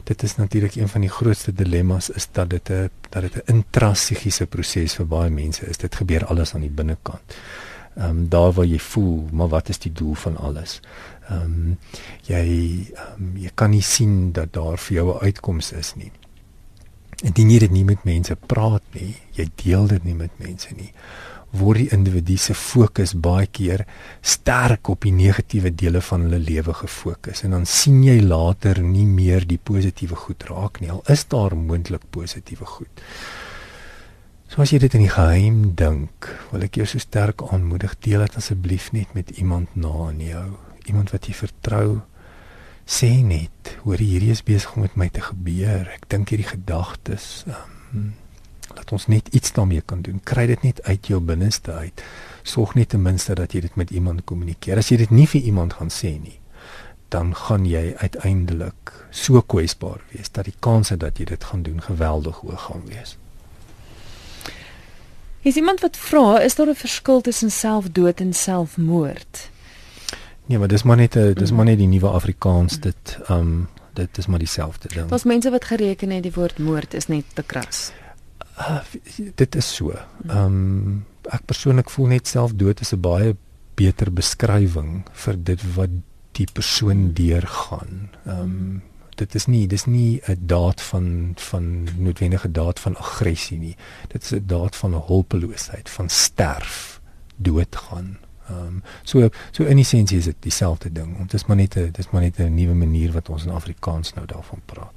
[0.05, 3.53] dit is natuurlik een van die grootste dilemma's is dat dit 'n dat dit 'n
[3.53, 5.77] intrapsigiese proses vir baie mense is.
[5.77, 7.37] Dit gebeur alles aan die binnekant.
[7.97, 10.81] Ehm um, daar waar jy voel, maar wat is die doel van alles?
[11.29, 11.79] Ehm um,
[12.23, 12.47] jy
[13.19, 16.13] um, jy kan nie sien dat daar vir jou 'n uitkoms is nie.
[17.25, 20.91] Indien jy dit nie met mense praat nie, jy deel dit nie met mense nie,
[21.57, 23.87] word die individu se fokus baie keer
[24.21, 29.07] sterk op die negatiewe dele van hulle lewe gefokus en dan sien jy later nie
[29.09, 33.05] meer die positiewe goed raak nie al is daar moontlik positiewe goed.
[34.47, 38.23] So as jy dit in die geheim dink, wil ek jou so sterk aanmoedig deel
[38.27, 40.45] dit asseblief net met iemand na in jou,
[40.87, 41.89] iemand wat jy vertrou.
[42.87, 45.89] Sê net, hoor hierdie is besig om met my te gebeur.
[45.91, 48.15] Ek dink hierdie gedagtes um,
[48.77, 50.21] laat ons net iets daarmee kan doen.
[50.23, 52.03] Kry dit net uit jou binneste uit.
[52.47, 54.79] Sorg net ten minste dat jy dit met iemand kommunikeer.
[54.79, 56.39] As jy dit nie vir iemand gaan sê nie,
[57.11, 61.83] dan gaan jy uiteindelik so kwesbaar wees dat die kanse dat jy dit gaan doen
[61.83, 63.17] geweldig hoog gaan wees.
[65.47, 69.51] Is iemand wat vra, is daar 'n verskil tussen selfdood en selfmoord?
[70.47, 74.19] Nee, maar dis maar net 'n dis maar net die nuwe Afrikaans dit um dit
[74.19, 75.09] is maar dieselfde ding.
[75.09, 77.93] Daar's mense wat gereken het die woord moord is net te kras.
[78.59, 78.81] Uh,
[79.35, 79.95] dit is so.
[80.29, 83.37] Um ek persoonlik voel net selfdood is 'n baie
[83.75, 85.91] beter beskrywing vir dit wat
[86.33, 88.11] die persoon deurgaan.
[88.25, 88.83] Um
[89.17, 93.77] dit is nie dis nie 'n daad van van noodwendige daad van aggressie nie.
[94.09, 97.01] Dit is 'n daad van hulpeloosheid, van sterf,
[97.37, 98.19] doodgaan.
[98.49, 101.19] Ehm um, so so in essensie is dit dieselfde ding.
[101.19, 104.15] Dit is maar net 'n dis maar net 'n nuwe manier wat ons in Afrikaans
[104.15, 104.93] nou daarvan praat.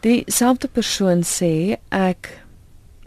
[0.00, 2.44] Dieselfde persoon sê ek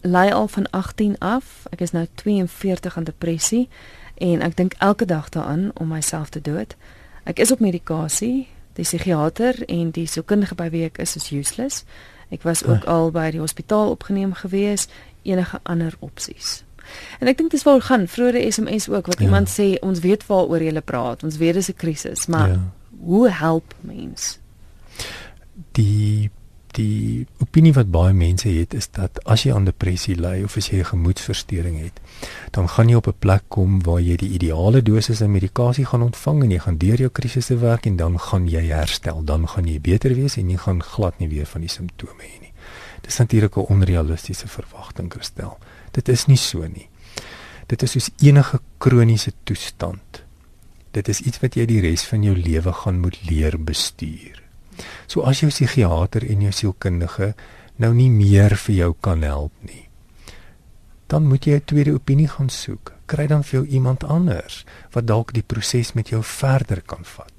[0.01, 1.65] ly al van 18 af.
[1.69, 3.69] Ek is nou 42 aan depressie
[4.15, 6.75] en ek dink elke dag daaraan om myself te dood.
[7.23, 8.47] Ek is op medikasie.
[8.73, 11.83] Die psigiater en die sielkundige by wie ek is is useless.
[12.29, 14.87] Ek was ook al by die hospitaal opgeneem gewees.
[15.23, 16.63] Enige ander opsies?
[17.19, 19.25] En ek dink dis waar gaan vroeëre SMS ook wat ja.
[19.25, 21.23] iemand sê ons weet waaroor jy praat.
[21.23, 22.59] Ons weet dis 'n krisis, maar ja.
[23.03, 24.39] hoe help mens?
[25.71, 26.31] Die
[26.77, 30.69] die opinie wat baie mense het is dat as jy aan depressie ly of as
[30.69, 31.99] jy 'n gemoedversteuring het,
[32.51, 36.01] dan gaan jy op 'n plek kom waar jy die ideale dosis aan medikasie gaan
[36.01, 39.67] ontvang en jy gaan deur jou krisisse werk en dan gaan jy herstel, dan gaan
[39.67, 42.53] jy beter wees en jy gaan glad nie weer van die simptome hê nie.
[43.01, 45.57] Dis natuurlik 'n onrealistiese verwagting, Christel.
[45.99, 46.87] Dit is nie so nie.
[47.67, 50.23] Dit is soos enige kroniese toestand.
[50.95, 54.39] Dit is iets wat jy die res van jou lewe gaan moet leer bestuur.
[55.11, 57.33] So as jou psigiater en jou sielkundige
[57.83, 59.89] nou nie meer vir jou kan help nie,
[61.11, 62.93] dan moet jy 'n tweede opinie gaan soek.
[63.05, 67.38] Kry dan vir jou iemand anders wat dalk die proses met jou verder kan vat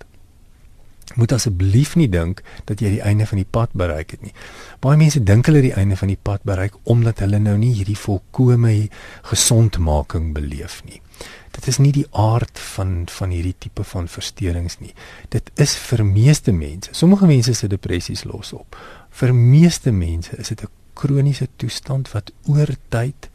[1.15, 4.35] moet asseblief nie dink dat jy die einde van die pad bereik het nie.
[4.81, 7.99] Baie mense dink hulle die einde van die pad bereik omdat hulle nou nie hierdie
[7.99, 8.89] volkomme
[9.31, 11.01] gesondmaking beleef nie.
[11.51, 14.95] Dit is nie die aard van van hierdie tipe van versteurings nie.
[15.35, 16.95] Dit is vir meeste mense.
[16.95, 18.79] Sommige mense se depressies los op.
[19.11, 23.31] Vir meeste mense is dit 'n kroniese toestand wat oor tyd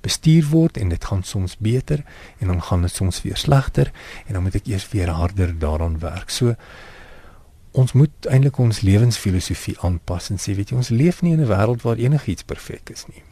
[0.00, 2.04] bestuur word en dit gaan soms beter
[2.38, 3.90] en dan gaan dit soms weer slegter
[4.26, 6.30] en dan moet ek eers weer harder daaraan werk.
[6.30, 6.54] So
[7.76, 11.50] ons moet eintlik ons lewensfilosofie aanpas en sê weet jy ons leef nie in 'n
[11.50, 13.22] wêreld waar enigiets perfek is nie.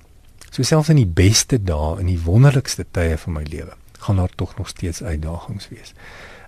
[0.50, 3.72] So selfs in die beste dae en die wonderlikste tye van my lewe
[4.04, 5.94] gaan daar tog nog steeds uitdagings wees.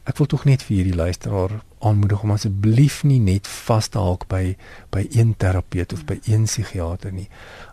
[0.04, 4.28] Ek wil tog net vir hierdie luisteraar aanmoedig om asseblief nie net vas te haak
[4.28, 4.56] by
[4.90, 7.28] by een terapeut of by een psigiater nie.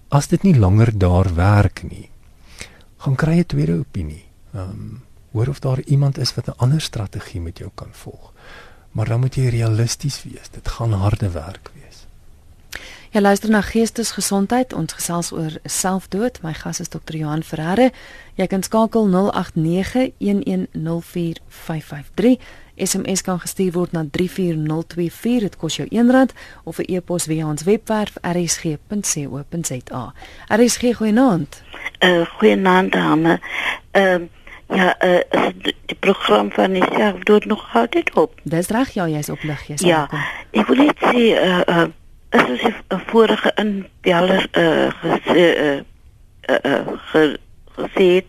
[0.10, 2.10] As dit nie langer daar werk nie,
[2.98, 4.26] gaan kry 'n tweede opinie.
[4.54, 5.02] Ehm um,
[5.34, 8.33] hoor of daar iemand is wat 'n ander strategie met jou kan volg
[8.94, 10.50] maar dan moet jy realisties wees.
[10.52, 11.82] Dit gaan harde werk wees.
[13.14, 14.74] Ja, luister na Geestesgesondheid.
[14.74, 16.42] Ons gesels oor selfdood.
[16.42, 17.16] My gas is Dr.
[17.16, 17.90] Johan Ferreira.
[18.36, 19.16] Jy kan skakel 0891104553.
[22.76, 25.40] SMS kan gestuur word na 34024.
[25.46, 26.30] Dit kos jou R1
[26.64, 30.14] of 'n e-pos via ons webwerf rsg.co.za.
[30.48, 31.62] RSG goeienaand.
[32.00, 33.40] Eh uh, goeienaand dame.
[33.92, 34.28] Ehm uh,
[34.68, 38.40] Ja, uh, die, die program van die self doet nog altyd op.
[38.44, 40.08] Dis reg, ja, jy's op lig, jy's Ja,
[40.52, 41.90] ek wil net sê uh uh
[42.34, 45.82] is as 'n vorige inbeller uh gesê uh
[46.50, 47.38] uh ge,
[47.78, 48.26] gesê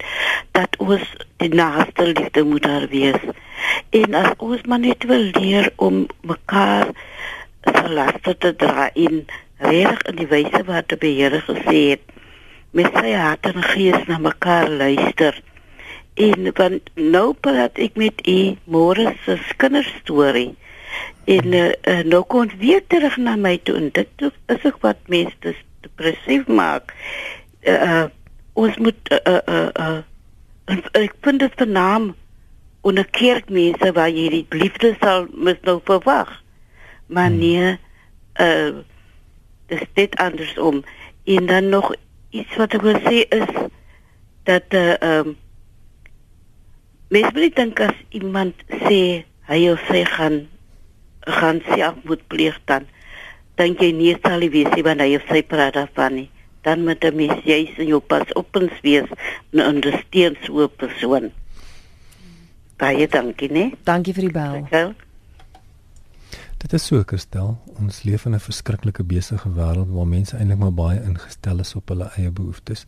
[0.53, 3.23] dat ons die naaste liefde moet daar wees.
[3.91, 6.93] En as ons maar net wil leer om mekaar
[7.65, 9.25] se laste te dra in
[9.57, 12.05] reg in die wyse wat die Here gesê het
[12.75, 15.43] met sy hart en gees na mekaar luister.
[16.15, 20.55] En want nou praat ek met u môre se kinderstorie.
[21.25, 25.01] En uh, uh, nou kom weer terug na my toe en dit is ook wat
[25.11, 26.95] mense depressief maak.
[27.63, 28.05] Uh,
[28.53, 29.71] ons moet uh, uh, uh,
[30.69, 32.13] uh, ek vind dit vernaam
[32.85, 36.29] 'n kerkmense waar jy die liefde sal mis nou verwag.
[37.07, 37.39] Maar hmm.
[37.39, 37.79] nee,
[38.41, 38.83] uh
[39.67, 40.85] dis dit andersom.
[41.25, 41.95] En dan nog
[42.31, 43.49] iets wat ek wil sê is
[44.45, 45.37] dat uh um
[47.15, 50.41] Mens moet dink as iemand sê hy of sy gaan
[51.25, 52.89] gaan selfmoord pleeg dan
[53.61, 56.31] dink jy nie sal hy wees wanneer hy of sy praat daarvan nie.
[56.67, 59.07] Dan moet 'n mens juis in jou pas op ons wees
[59.53, 61.31] en ondersteun so 'n persoon.
[62.79, 63.73] Baie dankie, né?
[63.85, 64.67] Dankie vir die bel.
[64.67, 64.95] Okay.
[66.59, 67.59] Dit is so, Kristel.
[67.79, 71.89] Ons leef in 'n verskriklike besige wêreld waar mense eintlik maar baie ingestel is op
[71.89, 72.87] hulle eie behoeftes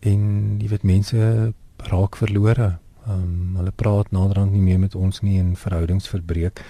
[0.00, 5.20] en jy weet mense raak verlore Ehm um, hulle praat naderhand nie meer met ons
[5.20, 6.60] nie en verhoudings verbreek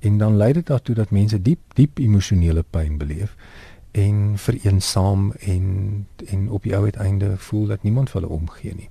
[0.00, 3.36] en dan lei dit daartoe dat mense diep diep emosionele pyn beleef
[3.92, 8.88] en vereensaam en en op die ou uiteinde voel dat niemand vir hulle omgee nie.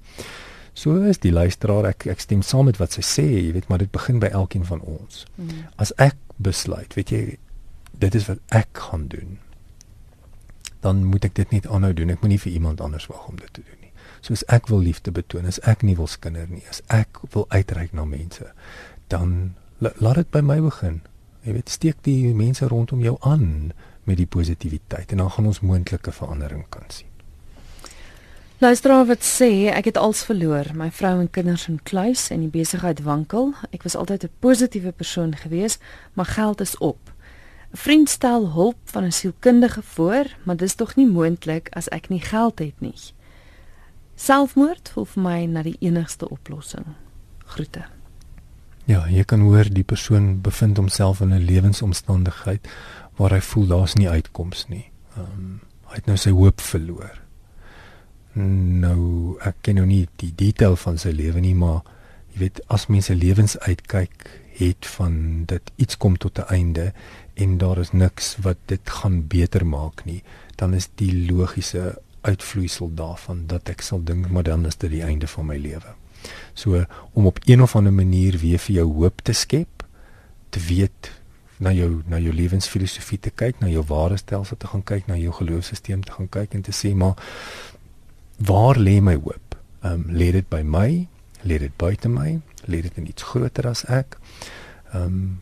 [0.74, 3.82] So is die luisteraar ek ek stem saam met wat sy sê, jy weet, maar
[3.82, 5.26] dit begin by elkeen van ons.
[5.36, 5.66] Mm.
[5.76, 7.22] As ek besluit, weet jy,
[7.92, 9.38] dit is wat ek gaan doen.
[10.82, 12.14] Dan moet ek dit net aanhou doen.
[12.14, 13.81] Ek moenie vir iemand anders wag om dit te doen.
[14.22, 17.94] Soos ek wil liefde betoon, as ek nie wil skinder nie, as ek wil uitreik
[17.94, 18.52] na mense,
[19.08, 21.02] dan laat dit by my begin.
[21.44, 23.72] Jy weet, steek die mense rondom jou aan
[24.06, 27.10] met die positiwiteit en dan gaan ons moontlike verandering kan sien.
[28.62, 32.54] Luisteraar wat sê ek het als verloor, my vrou en kinders in kluis en die
[32.54, 33.56] besigheid wankel.
[33.74, 35.80] Ek was altyd 'n positiewe persoon gewees,
[36.14, 37.00] maar geld is op.
[37.74, 42.10] 'n Vriend stel hulp van 'n sielkundige voor, maar dis tog nie moontlik as ek
[42.10, 42.94] nie geld het nie.
[44.22, 46.86] Selfmoord voel vir my na die enigste oplossing.
[47.56, 47.88] Groete.
[48.86, 52.68] Ja, jy kan hoor die persoon bevind homself in 'n lewensomstandigheid
[53.18, 54.92] waar hy voel daar's nie uitkoms nie.
[55.16, 57.18] Ehm um, hy het nou sy hoop verloor.
[58.34, 61.82] Nou ek ken nou nie die detail van sy lewe nie, maar
[62.34, 64.30] jy weet as mense lewens uitkyk
[64.60, 66.94] het van dit iets kom tot 'n einde
[67.34, 70.24] en daar is niks wat dit gaan beter maak nie,
[70.56, 75.04] dan is die logiese uitvloeisel daarvan dat ek sal dink maar dan is dit die
[75.04, 75.96] einde van my lewe.
[76.54, 79.86] So om op een of ander manier weer vir jou hoop te skep,
[80.50, 81.12] te weet
[81.58, 85.34] na jou na jou lewensfilosofie te kyk, na jou waardestelsel te gaan kyk, na jou
[85.34, 87.18] geloofsisteem te gaan kyk en te sê maar
[88.38, 89.58] waar lê my hoop?
[89.82, 90.90] Ehm um, lê dit by my?
[91.46, 92.40] Lê dit buite my?
[92.66, 94.18] Lê dit in iets groter as ek?
[94.94, 95.40] Ehm um,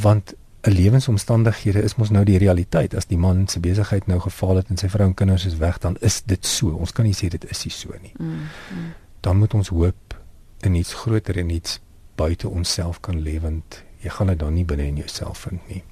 [0.00, 2.94] want 'n lewensomstandighede is mos nou die realiteit.
[2.94, 5.78] As die man se besigheid nou gefaal het en sy vrou en kinders is weg,
[5.78, 6.68] dan is dit so.
[6.68, 8.12] Ons kan nie sê dit is nie so nie.
[8.18, 8.92] Mm, mm.
[9.20, 10.20] Dan moet ons hoop
[10.60, 11.80] in iets groter en iets
[12.14, 15.82] buite onsself kan lewend jy gaan dit dan nie binne in jouself vind nie.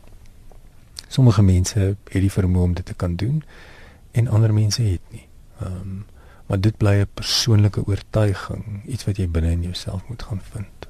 [1.08, 3.42] Sommige mense het die vermoë om dit te kan doen
[4.12, 5.26] en ander mense het nie.
[5.60, 6.06] Ehm um,
[6.48, 10.87] maar dit bly 'n persoonlike oortuiging, iets wat jy binne in jouself moet gaan vind.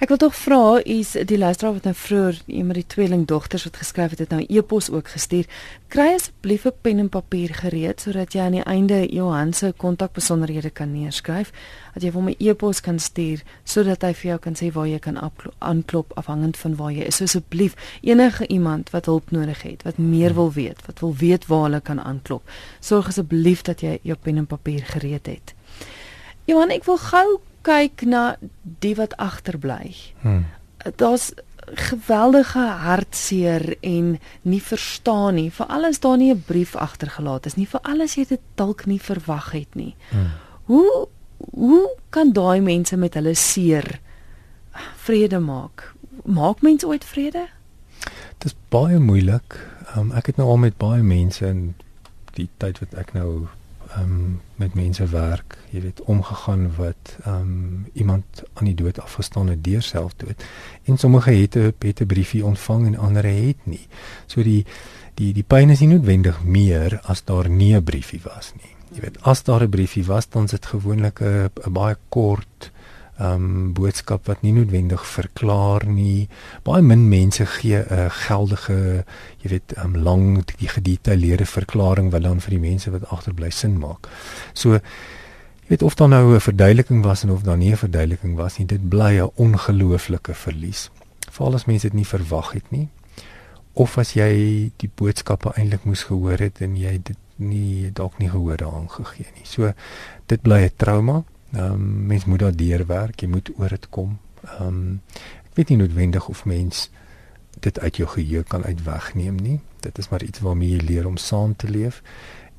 [0.00, 4.14] Ek wil tog vra, is die luisteraar wat nou vroeër iemand die tweelingdogters wat geskryf
[4.14, 5.44] het, het nou e-pos ook gestuur.
[5.92, 10.70] Kry asseblief 'n pen en papier gereed sodat jy aan die einde Johan se kontakbesonderhede
[10.70, 11.52] kan neerskryf,
[11.94, 14.98] dat jy hom 'n e-pos kan stuur sodat hy vir jou kan sê waar jy
[14.98, 17.16] kan aanklop afhangend van waar jy is.
[17.16, 21.46] So asseblief, enige iemand wat hulp nodig het, wat meer wil weet, wat wil weet
[21.46, 22.42] waar hulle kan aanklop,
[22.80, 25.54] sorg asseblief dat jy jou pen en papier gereed het.
[26.46, 29.94] Johan, ek wil gou kyk na die wat agterbly.
[30.20, 30.46] Hmm.
[30.96, 31.32] Daar's
[31.74, 35.50] geweldige hartseer en nie verstaan nie.
[35.50, 37.66] Vir alles daar nie 'n brief agtergelaat is nie.
[37.66, 39.94] Vir alles jy dit dalk nie verwag het nie.
[40.10, 40.30] Hmm.
[40.64, 41.08] Hoe
[41.50, 44.00] hoe kan daai mense met hulle seer
[44.96, 45.94] vrede maak?
[46.24, 47.48] Maak mense ooit vrede?
[48.38, 49.58] Dit is baie moeilik.
[49.96, 51.74] Um, ek het nou al met baie mense in
[52.34, 53.46] die tyd wat ek nou
[53.98, 59.64] um, met mense werk, jy weet, omgegaan wat um, iemand aan die dood afgestaan het
[59.64, 60.44] deur selfdood.
[60.84, 63.86] En sommige het 'n het 'n briefie ontvang en ander het nie.
[64.26, 64.66] So die
[65.14, 68.74] die die pyn is nie noodwendig meer as daar nie 'n briefie was nie.
[68.92, 72.70] Jy weet, as daar 'n briefie was, dan is dit gewoonlik 'n baie kort
[73.20, 76.28] um boodskap wat nie noodwendig verklaar nie.
[76.64, 79.04] Baie min mense gee 'n geldige,
[79.42, 83.78] jy weet, um lang die gedetailleerde verklaring wat dan vir die mense wat agterbly sin
[83.78, 84.08] maak.
[84.54, 84.80] So jy
[85.68, 88.66] weet of daar nou 'n verduideliking was en of daar nie 'n verduideliking was nie,
[88.66, 90.90] dit bly 'n ongelooflike verlies.
[91.30, 92.88] Veral as mense dit nie verwag het nie.
[93.72, 98.28] Of as jy die boodskappe eintlik moes gehoor het en jy dit nie dalk nie
[98.28, 99.44] gehoor daaraan gegee nie.
[99.44, 99.72] So
[100.26, 101.24] dit bly 'n trauma.
[101.52, 104.18] Ehm um, mens moet daar deur werk, jy moet oor dit kom.
[104.44, 105.00] Ehm um,
[105.50, 106.90] ek weet nie noodwendig of mens
[107.60, 109.60] dit uit jou geheue kan uitwegneem nie.
[109.80, 112.02] Dit is maar iets waarmee jy leer om saam te leef.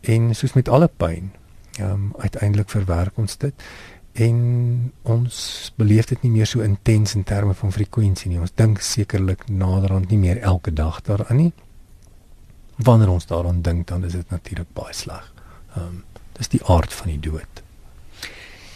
[0.02, 1.32] En soos met alle pyn,
[1.78, 3.54] ehm um, uiteindelik verwerk ons dit
[4.12, 4.38] en
[5.02, 5.36] ons
[5.76, 8.40] beleef dit nie meer so intens in terme van frekwensie nie.
[8.40, 11.52] Ons dink sekerlik naderhand nie meer elke dag daaraan nie.
[12.76, 15.34] Wanneer ons daaraan dink, dan is dit natuurlik baie sleg.
[15.76, 17.61] Ehm um, dis die aard van die dood.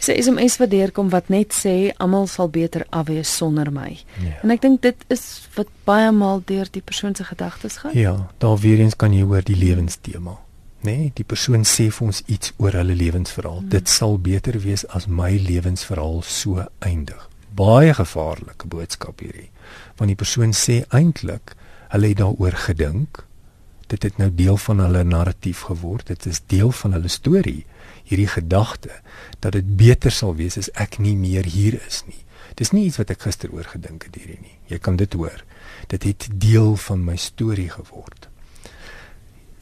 [0.06, 3.96] Sy mens wat deurkom wat net sê almal sal beter afwees sonder my.
[4.22, 4.36] Ja.
[4.44, 5.24] En ek dink dit is
[5.56, 7.96] wat baie maal deur die persoon se gedagtes gaan.
[7.98, 10.38] Ja, daar weer eens kan jy hoor die lewenstema.
[10.86, 13.64] Nee, die persoon sê vir ons iets oor hulle lewensverhaal.
[13.64, 13.72] Hmm.
[13.74, 17.30] Dit sal beter wees as my lewensverhaal so eindig.
[17.56, 19.50] Baie gevaarlike boodskap hierdie.
[19.98, 21.56] Want die persoon sê eintlik
[21.96, 23.24] hulle het daaroor gedink.
[23.90, 26.12] Dit het nou deel van hulle narratief geword.
[26.14, 27.64] Dit is deel van hulle storie
[28.06, 29.02] hierdie gedagte
[29.44, 32.22] dat dit beter sal wees as ek nie meer hier is nie.
[32.56, 34.56] Dis nie iets wat ek gister oor gedink het hierdie nie.
[34.70, 35.44] Jy kan dit hoor.
[35.92, 38.30] Dit het deel van my storie geword.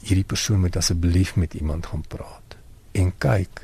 [0.04, 2.58] hierdie persoon moet asseblief met iemand gaan praat
[3.00, 3.64] en kyk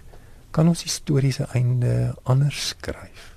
[0.55, 3.34] kan ons die storie se einde anders skryf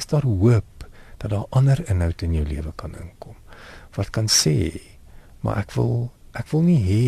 [0.00, 0.86] is daar hoop
[1.22, 3.38] dat daar ander inhoud in jou lewe kan inkom
[3.96, 4.74] wat kan sê
[5.46, 7.06] maar ek wil ek wil nie hê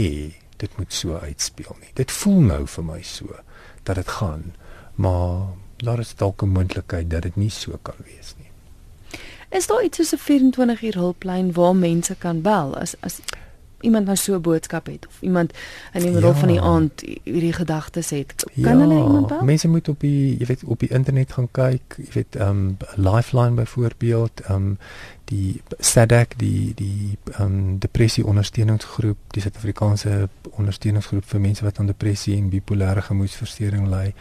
[0.63, 3.43] dit moet so uitspeel nie dit voel nou vir my so
[3.87, 4.53] dat dit gaan
[4.95, 8.47] maar daar is dalk 'n moontlikheid dat dit nie so kan wees nie
[9.51, 13.21] Is daar iets soos 'n 24 uur hulplyn waar mense kan bel as as
[13.81, 15.53] iemand nou so 'n boodskap het of iemand
[15.93, 16.37] in die middel ja.
[16.37, 18.35] van die aand hierdie gedagtes het?
[18.63, 19.45] Kan ja, hulle iemand bel?
[19.45, 22.77] Mense moet op die jy weet op die internet gaan kyk, jy weet ehm um,
[22.95, 24.79] Lifeline byvoorbeeld, ehm um,
[25.27, 31.91] die SADAG die die ehm um, depressie ondersteuningsgroep, die Suid-Afrikaanse ondersteuningsgroep vir mense wat aan
[31.91, 34.15] depressie en bipolêre gemoedstoornis ly.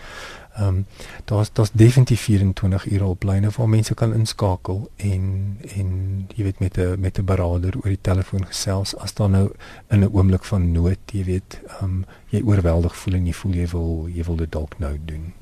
[0.55, 0.85] Ehm um,
[1.25, 5.89] daar's daar's definitief 24 ure oplyne waar mense kan inskakel en en
[6.35, 9.51] jy weet met 'n met 'n beraader oor die telefoon gesels as daar nou
[9.89, 13.53] in 'n oomblik van nood, jy weet, ehm um, jy oorweldig voel en jy voel
[13.53, 15.33] jy wil jy wil dit dalk nou doen.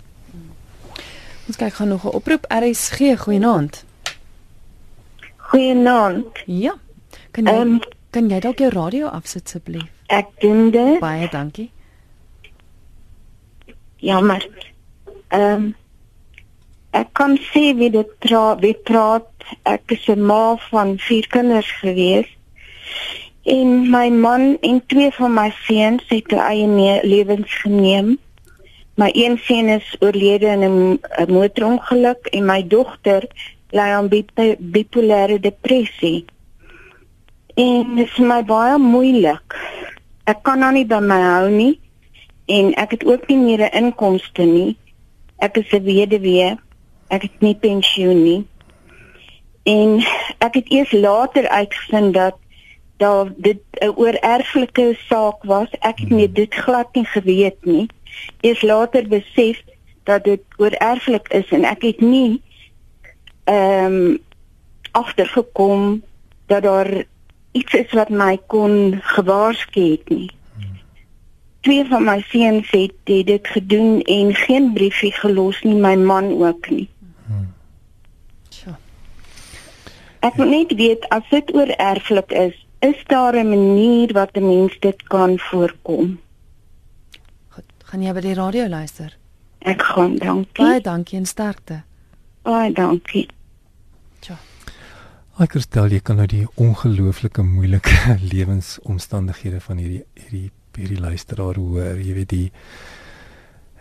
[1.47, 3.85] Ons kyk gou nog 'n oproep RSG goeienaand.
[5.53, 6.43] Goeienaand.
[6.49, 6.73] Ja.
[7.31, 7.79] Kan jy um,
[8.09, 9.89] kan jy dalk jou radio afsit asseblief?
[10.09, 10.99] Ek doen dit.
[11.01, 11.69] Baie dankie.
[14.01, 14.41] Ja, maar
[15.33, 15.69] Ehm um,
[16.93, 19.29] ek kan sê wie dit praat, wie praat.
[19.65, 22.29] Ek is 'n ma van vier kinders gewees.
[23.55, 28.17] En my man en twee van my seuns het hulle eie lewens geneem.
[29.01, 33.25] My een seun is oorlede in 'n motorongeluk en my dogter
[33.73, 36.25] ly aan bipolêre depressie.
[37.57, 39.57] En dit is my baie moeilik.
[40.29, 41.73] Ek kan nou nie by my hou nie
[42.53, 44.77] en ek het ook nie meer 'n inkomste nie.
[45.39, 46.57] Ek is 'n weduwee.
[47.09, 48.45] Ek het nie pensioen nie.
[49.63, 50.03] En
[50.37, 52.35] ek het eers later uitgevind dat
[52.97, 55.69] daar dit 'n oorerflike saak was.
[55.79, 57.87] Ek het nie dit glad nie geweet nie.
[58.41, 59.61] Eers later besef
[60.03, 62.41] dat dit oorerflik is en ek het nie
[63.43, 64.19] ehm um,
[64.91, 66.03] agtergekom
[66.45, 67.03] dat daar
[67.51, 70.31] iets is wat my kon gewaarsku het nie
[71.63, 76.31] twee van my seuns het, het dit gedoen en geen briefie gelos nie, my man
[76.43, 76.89] ook nie.
[80.23, 84.47] Ek wil net weet as dit oor erflik is, is daar 'n manier wat 'n
[84.47, 86.19] mens dit kan voorkom?
[87.49, 89.17] Goed, gaan jy by die radio luister?
[89.59, 90.65] Ek gaan, dankie.
[90.65, 91.83] Baie dankie en sterkte.
[92.43, 93.23] Baie dankie.
[94.19, 94.35] Tja.
[95.39, 101.99] Ek stel jy kan nou die ongelooflike moeilike lewensomstandighede van hierdie hierdie hierdie luisteraar hoor,
[102.01, 102.47] jy weet die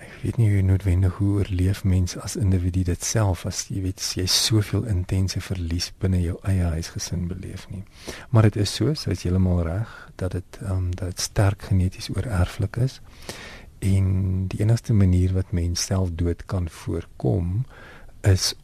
[0.04, 4.04] ek weet nie hoe noodwendig hoe oorleef mens as individu dit self as jy weet
[4.14, 7.82] jy soveel intense verlies binne jou eie huisgesin beleef nie.
[8.30, 11.66] Maar dit is so, so is heeltemal reg dat dit ehm um, dat dit sterk
[11.72, 13.00] geneties oorerflik is.
[13.82, 17.91] En die enigste manier wat mens self dood kan voorkom is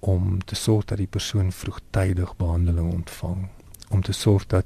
[0.01, 3.49] om te sorg dat die persoon vroegtydig behandeling ontvang
[3.89, 4.65] om te sorg dat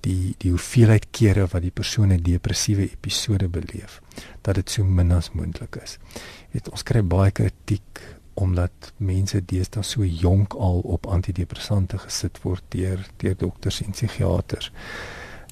[0.00, 4.00] die die hoeveelheid kere wat die persoon 'n depressiewe episode beleef
[4.42, 5.98] dat dit so min as moontlik is.
[6.12, 8.00] Jy weet ons kry baie kritiek
[8.34, 14.72] omdat mense deesdae so jonk al op antidepressante gesit word deur deur dokters en psigiaters.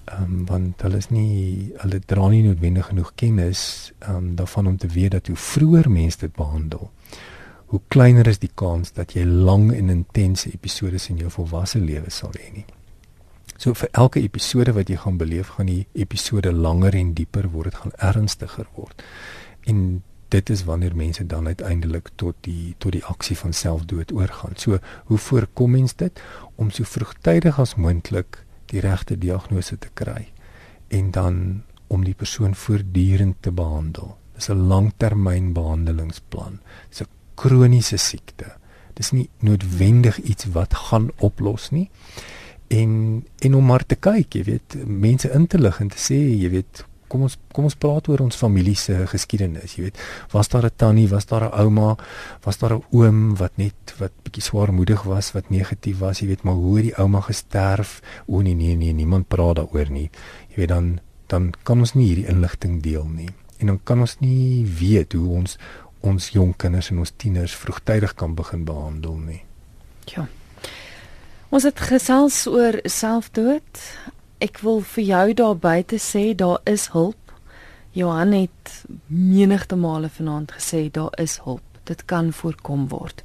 [0.04, 4.66] Ehm um, want hulle is nie hulle dra nie noodwendig genoeg kennis ehm um, daarvan
[4.66, 6.90] om te weet dat hoe vroeër mense dit behandel
[7.66, 12.10] hoe kleiner is die kans dat jy lang en intense episodes in jou volwasse lewe
[12.10, 12.66] sal hê nie.
[13.56, 17.72] So vir elke episode wat jy gaan beleef, gaan die episode langer en dieper word,
[17.72, 19.02] dit gaan ernstiger word.
[19.66, 24.56] En dit is wanneer mense dan uiteindelik tot die tot die aksie van selfdood oorgaan.
[24.56, 26.22] So, hoe voorkom mens dit
[26.54, 28.42] om so vroegtydig as moontlik
[28.72, 30.28] die regte diagnose te kry
[30.88, 34.16] en dan om die persoon voortdurend te behandel.
[34.34, 36.60] Dis 'n langtermynbehandelingsplan.
[36.90, 38.56] Dis 'n kroniese siekte.
[38.96, 41.90] Dis nie noodwendig iets wat gaan oplos nie
[42.68, 46.16] en en om maar te kyk, jy weet, mense in te lig en te sê,
[46.16, 50.00] jy weet, kom ons kom ons praat oor ons familie se geskiedenis, jy weet.
[50.32, 51.96] Was daar 'n tannie, was daar 'n ouma,
[52.42, 56.42] was daar 'n oom wat net wat bietjie swaarmoedig was, wat negatief was, jy weet,
[56.42, 58.02] maar hoe het die ouma gesterf?
[58.26, 60.10] O nee nee nee, niemand praat daaroor nie.
[60.48, 63.28] Jy weet dan dan kan ons nie hierdie inligting deel nie.
[63.58, 65.58] En dan kan ons nie weet hoe ons
[66.00, 69.42] ons jong kinders en ons tieners vroegtydig kan begin behandel nie.
[70.12, 70.26] Ja.
[71.48, 73.82] Ons het gesels oor selfdood.
[74.42, 77.20] Ek wil vir jou daar buite sê daar is hulp.
[77.96, 81.64] Johan het menigte male vanaand gesê daar is hulp.
[81.84, 83.22] Dit kan voorkom word.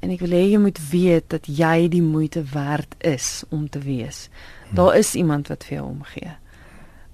[0.00, 3.78] En ek wil hê jy moet weet dat jy die moeite werd is om te
[3.84, 4.28] wees.
[4.72, 6.32] Daar is iemand wat vir jou omgee.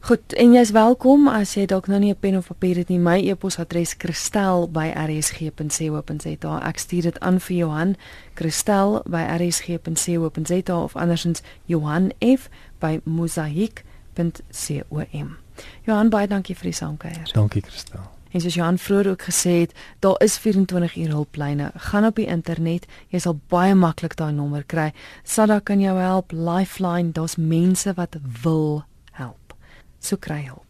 [0.00, 2.98] Goed, en jy's welkom as jy dalk nou nie 'n pen of papier het nie.
[2.98, 6.68] My e-posadres kristel@rsg.co.za.
[6.68, 7.96] Ek stuur dit aan vir Johan,
[8.34, 12.48] kristel@rsg.co.za of andersins Johan F
[12.78, 15.36] by mosaik.com.
[15.82, 17.30] Johan, baie dankie vir die saamkuier.
[17.32, 18.17] Dankie Kristel.
[18.30, 19.74] En soos Johan vroeër ook gesê het,
[20.04, 21.70] daar is 24 uur hulplyne.
[21.74, 24.92] Gaan op die internet, jy sal baie maklik daai nommer kry.
[25.24, 29.54] Sada kan jou help, Lifeline, daar's mense wat wil help.
[29.98, 30.67] So kry hulp.